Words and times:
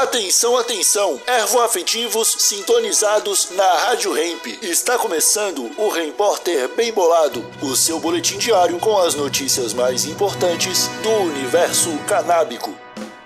Atenção, 0.00 0.56
atenção! 0.56 1.20
Ervoafetivos 1.26 2.34
sintonizados 2.38 3.50
na 3.54 3.70
Rádio 3.84 4.16
Hemp. 4.16 4.46
Está 4.62 4.96
começando 4.96 5.70
o 5.76 5.90
Repórter 5.90 6.74
Bem 6.74 6.90
Bolado, 6.90 7.44
o 7.60 7.76
seu 7.76 8.00
boletim 8.00 8.38
diário 8.38 8.78
com 8.78 8.96
as 8.96 9.14
notícias 9.14 9.74
mais 9.74 10.06
importantes 10.06 10.88
do 11.02 11.10
universo 11.10 11.90
canábico. 12.08 12.74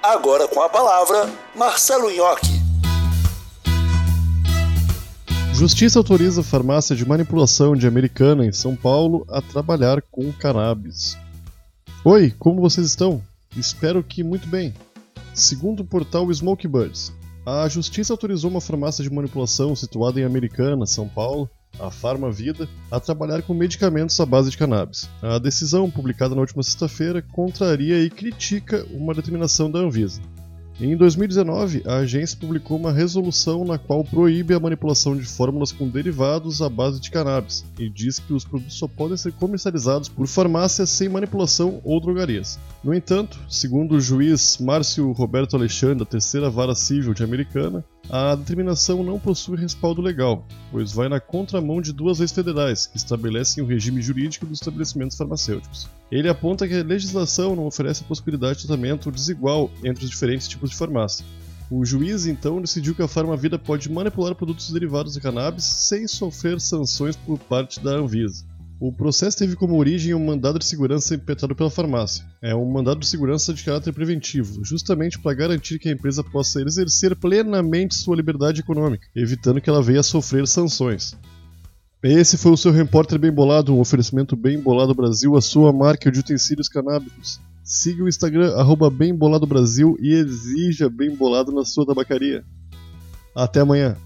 Agora 0.02 0.48
com 0.48 0.60
a 0.60 0.68
palavra, 0.68 1.30
Marcelo 1.54 2.10
Nhoque. 2.10 2.60
Justiça 5.52 6.00
autoriza 6.00 6.42
farmácia 6.42 6.96
de 6.96 7.06
manipulação 7.06 7.76
de 7.76 7.86
Americana 7.86 8.44
em 8.44 8.52
São 8.52 8.74
Paulo 8.74 9.24
a 9.30 9.40
trabalhar 9.40 10.02
com 10.10 10.32
cannabis. 10.32 11.16
Oi, 12.04 12.34
como 12.36 12.60
vocês 12.60 12.84
estão? 12.84 13.22
Espero 13.56 14.02
que 14.02 14.24
muito 14.24 14.48
bem. 14.48 14.74
Segundo 15.34 15.80
o 15.80 15.84
portal 15.84 16.32
Smoke 16.32 16.68
Birds, 16.68 17.12
a 17.44 17.68
justiça 17.68 18.12
autorizou 18.12 18.48
uma 18.48 18.60
farmácia 18.60 19.02
de 19.02 19.12
manipulação 19.12 19.74
situada 19.74 20.20
em 20.20 20.24
Americana, 20.24 20.86
São 20.86 21.08
Paulo, 21.08 21.50
a 21.78 21.90
Farma 21.90 22.30
Vida, 22.30 22.68
a 22.88 23.00
trabalhar 23.00 23.42
com 23.42 23.52
medicamentos 23.52 24.18
à 24.20 24.24
base 24.24 24.48
de 24.48 24.56
cannabis. 24.56 25.10
A 25.20 25.38
decisão, 25.38 25.90
publicada 25.90 26.36
na 26.36 26.40
última 26.40 26.62
sexta-feira, 26.62 27.20
contraria 27.20 28.00
e 28.00 28.08
critica 28.08 28.86
uma 28.92 29.12
determinação 29.12 29.68
da 29.68 29.80
Anvisa. 29.80 30.20
Em 30.80 30.96
2019, 30.96 31.84
a 31.86 31.98
agência 31.98 32.36
publicou 32.36 32.76
uma 32.76 32.90
resolução 32.90 33.64
na 33.64 33.78
qual 33.78 34.02
proíbe 34.02 34.54
a 34.54 34.58
manipulação 34.58 35.16
de 35.16 35.24
fórmulas 35.24 35.70
com 35.70 35.88
derivados 35.88 36.60
à 36.60 36.68
base 36.68 37.00
de 37.00 37.12
cannabis 37.12 37.64
e 37.78 37.88
diz 37.88 38.18
que 38.18 38.32
os 38.32 38.44
produtos 38.44 38.76
só 38.76 38.88
podem 38.88 39.16
ser 39.16 39.32
comercializados 39.34 40.08
por 40.08 40.26
farmácias 40.26 40.90
sem 40.90 41.08
manipulação 41.08 41.80
ou 41.84 42.00
drogarias. 42.00 42.58
No 42.82 42.92
entanto, 42.92 43.38
segundo 43.48 43.94
o 43.94 44.00
juiz 44.00 44.58
Márcio 44.58 45.12
Roberto 45.12 45.54
Alexandre, 45.54 46.00
da 46.00 46.04
terceira 46.04 46.50
vara 46.50 46.74
civil 46.74 47.14
de 47.14 47.22
Americana, 47.22 47.84
a 48.08 48.34
determinação 48.34 49.02
não 49.02 49.18
possui 49.18 49.56
respaldo 49.56 50.02
legal, 50.02 50.46
pois 50.70 50.92
vai 50.92 51.08
na 51.08 51.20
contramão 51.20 51.80
de 51.80 51.92
duas 51.92 52.18
leis 52.18 52.32
federais 52.32 52.86
que 52.86 52.96
estabelecem 52.96 53.62
o 53.64 53.66
regime 53.66 54.02
jurídico 54.02 54.46
dos 54.46 54.58
estabelecimentos 54.60 55.16
farmacêuticos. 55.16 55.88
Ele 56.10 56.28
aponta 56.28 56.68
que 56.68 56.74
a 56.74 56.84
legislação 56.84 57.56
não 57.56 57.66
oferece 57.66 58.02
a 58.02 58.06
possibilidade 58.06 58.60
de 58.60 58.66
tratamento 58.66 59.10
desigual 59.10 59.70
entre 59.82 60.04
os 60.04 60.10
diferentes 60.10 60.46
tipos 60.46 60.70
de 60.70 60.76
farmácia. 60.76 61.24
O 61.70 61.84
juiz 61.84 62.26
então 62.26 62.60
decidiu 62.60 62.94
que 62.94 63.02
a 63.02 63.08
Farmavida 63.08 63.58
pode 63.58 63.90
manipular 63.90 64.34
produtos 64.34 64.70
derivados 64.70 65.14
de 65.14 65.20
cannabis 65.20 65.64
sem 65.64 66.06
sofrer 66.06 66.60
sanções 66.60 67.16
por 67.16 67.38
parte 67.38 67.80
da 67.80 67.92
Anvisa. 67.92 68.44
O 68.80 68.92
processo 68.92 69.38
teve 69.38 69.54
como 69.54 69.76
origem 69.76 70.14
um 70.14 70.24
mandado 70.24 70.58
de 70.58 70.64
segurança 70.64 71.14
impetrado 71.14 71.54
pela 71.54 71.70
farmácia. 71.70 72.24
É 72.42 72.54
um 72.54 72.70
mandado 72.70 73.00
de 73.00 73.06
segurança 73.06 73.54
de 73.54 73.62
caráter 73.62 73.92
preventivo, 73.92 74.64
justamente 74.64 75.18
para 75.18 75.34
garantir 75.34 75.78
que 75.78 75.88
a 75.88 75.92
empresa 75.92 76.24
possa 76.24 76.60
exercer 76.60 77.14
plenamente 77.16 77.94
sua 77.94 78.16
liberdade 78.16 78.60
econômica, 78.60 79.06
evitando 79.14 79.60
que 79.60 79.70
ela 79.70 79.82
venha 79.82 80.00
a 80.00 80.02
sofrer 80.02 80.46
sanções. 80.46 81.16
Esse 82.02 82.36
foi 82.36 82.52
o 82.52 82.56
seu 82.56 82.70
repórter 82.70 83.18
bem 83.18 83.32
bolado, 83.32 83.74
um 83.74 83.80
oferecimento 83.80 84.36
bem 84.36 84.60
bolado 84.60 84.94
Brasil, 84.94 85.36
a 85.36 85.40
sua 85.40 85.72
marca 85.72 86.10
de 86.10 86.20
utensílios 86.20 86.68
canábicos. 86.68 87.40
Siga 87.62 88.04
o 88.04 88.08
Instagram 88.08 88.54
arroba 88.56 88.90
Brasil 89.46 89.96
e 89.98 90.12
exija 90.12 90.90
bem 90.90 91.16
bolado 91.16 91.50
na 91.50 91.64
sua 91.64 91.86
tabacaria. 91.86 92.44
Até 93.34 93.60
amanhã. 93.60 93.96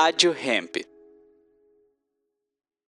Rádio 0.00 0.32
Hemp. 0.32 0.89